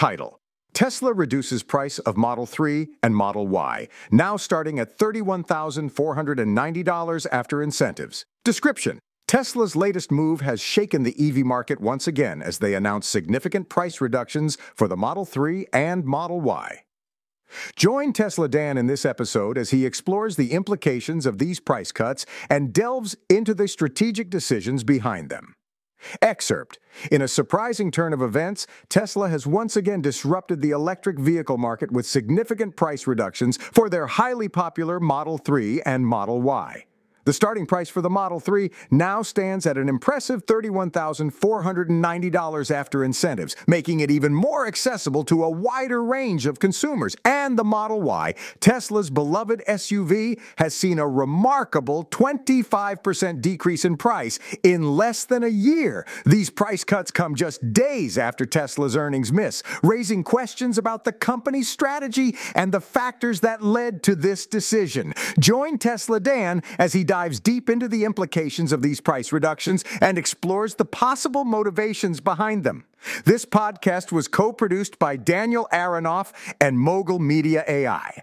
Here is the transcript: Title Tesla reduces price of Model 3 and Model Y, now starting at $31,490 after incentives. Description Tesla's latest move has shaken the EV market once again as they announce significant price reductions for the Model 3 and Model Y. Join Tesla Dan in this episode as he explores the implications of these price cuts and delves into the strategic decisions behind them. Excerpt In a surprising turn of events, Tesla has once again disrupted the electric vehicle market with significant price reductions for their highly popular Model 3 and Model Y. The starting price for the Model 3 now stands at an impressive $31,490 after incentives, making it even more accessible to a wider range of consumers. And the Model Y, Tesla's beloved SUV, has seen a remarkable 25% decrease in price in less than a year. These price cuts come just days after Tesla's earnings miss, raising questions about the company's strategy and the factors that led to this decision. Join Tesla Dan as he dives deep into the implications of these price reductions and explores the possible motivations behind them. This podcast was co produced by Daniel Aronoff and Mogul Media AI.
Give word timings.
Title 0.00 0.40
Tesla 0.72 1.12
reduces 1.12 1.62
price 1.62 1.98
of 1.98 2.16
Model 2.16 2.46
3 2.46 2.88
and 3.02 3.14
Model 3.14 3.46
Y, 3.46 3.86
now 4.10 4.38
starting 4.38 4.78
at 4.78 4.98
$31,490 4.98 7.26
after 7.30 7.62
incentives. 7.62 8.24
Description 8.42 8.98
Tesla's 9.28 9.76
latest 9.76 10.10
move 10.10 10.40
has 10.40 10.58
shaken 10.58 11.02
the 11.02 11.14
EV 11.20 11.44
market 11.44 11.82
once 11.82 12.06
again 12.06 12.40
as 12.40 12.60
they 12.60 12.72
announce 12.72 13.06
significant 13.06 13.68
price 13.68 14.00
reductions 14.00 14.56
for 14.74 14.88
the 14.88 14.96
Model 14.96 15.26
3 15.26 15.66
and 15.70 16.06
Model 16.06 16.40
Y. 16.40 16.78
Join 17.76 18.14
Tesla 18.14 18.48
Dan 18.48 18.78
in 18.78 18.86
this 18.86 19.04
episode 19.04 19.58
as 19.58 19.68
he 19.68 19.84
explores 19.84 20.36
the 20.36 20.52
implications 20.52 21.26
of 21.26 21.36
these 21.36 21.60
price 21.60 21.92
cuts 21.92 22.24
and 22.48 22.72
delves 22.72 23.18
into 23.28 23.52
the 23.52 23.68
strategic 23.68 24.30
decisions 24.30 24.82
behind 24.82 25.28
them. 25.28 25.52
Excerpt 26.22 26.78
In 27.10 27.22
a 27.22 27.28
surprising 27.28 27.90
turn 27.90 28.12
of 28.12 28.22
events, 28.22 28.66
Tesla 28.88 29.28
has 29.28 29.46
once 29.46 29.76
again 29.76 30.00
disrupted 30.00 30.60
the 30.60 30.70
electric 30.70 31.18
vehicle 31.18 31.58
market 31.58 31.90
with 31.92 32.06
significant 32.06 32.76
price 32.76 33.06
reductions 33.06 33.56
for 33.56 33.88
their 33.88 34.06
highly 34.06 34.48
popular 34.48 35.00
Model 35.00 35.38
3 35.38 35.82
and 35.82 36.06
Model 36.06 36.42
Y. 36.42 36.84
The 37.30 37.34
starting 37.34 37.64
price 37.64 37.88
for 37.88 38.02
the 38.02 38.10
Model 38.10 38.40
3 38.40 38.72
now 38.90 39.22
stands 39.22 39.64
at 39.64 39.78
an 39.78 39.88
impressive 39.88 40.44
$31,490 40.46 42.70
after 42.72 43.04
incentives, 43.04 43.54
making 43.68 44.00
it 44.00 44.10
even 44.10 44.34
more 44.34 44.66
accessible 44.66 45.22
to 45.26 45.44
a 45.44 45.48
wider 45.48 46.02
range 46.02 46.46
of 46.46 46.58
consumers. 46.58 47.14
And 47.24 47.56
the 47.56 47.62
Model 47.62 48.02
Y, 48.02 48.34
Tesla's 48.58 49.10
beloved 49.10 49.62
SUV, 49.68 50.40
has 50.58 50.74
seen 50.74 50.98
a 50.98 51.06
remarkable 51.06 52.04
25% 52.06 53.40
decrease 53.40 53.84
in 53.84 53.96
price 53.96 54.40
in 54.64 54.96
less 54.96 55.24
than 55.24 55.44
a 55.44 55.48
year. 55.48 56.04
These 56.26 56.50
price 56.50 56.82
cuts 56.82 57.12
come 57.12 57.36
just 57.36 57.72
days 57.72 58.18
after 58.18 58.44
Tesla's 58.44 58.96
earnings 58.96 59.32
miss, 59.32 59.62
raising 59.84 60.24
questions 60.24 60.78
about 60.78 61.04
the 61.04 61.12
company's 61.12 61.68
strategy 61.68 62.36
and 62.56 62.72
the 62.72 62.80
factors 62.80 63.38
that 63.42 63.62
led 63.62 64.02
to 64.02 64.16
this 64.16 64.48
decision. 64.48 65.14
Join 65.38 65.78
Tesla 65.78 66.18
Dan 66.18 66.64
as 66.76 66.92
he 66.92 67.04
dives 67.04 67.19
deep 67.28 67.68
into 67.68 67.88
the 67.88 68.04
implications 68.04 68.72
of 68.72 68.80
these 68.80 69.00
price 69.00 69.32
reductions 69.32 69.84
and 70.00 70.16
explores 70.16 70.76
the 70.76 70.84
possible 70.84 71.44
motivations 71.44 72.20
behind 72.20 72.64
them. 72.64 72.84
This 73.24 73.44
podcast 73.44 74.12
was 74.12 74.28
co 74.28 74.52
produced 74.52 74.98
by 74.98 75.16
Daniel 75.16 75.68
Aronoff 75.72 76.32
and 76.60 76.78
Mogul 76.78 77.18
Media 77.18 77.64
AI. 77.68 78.22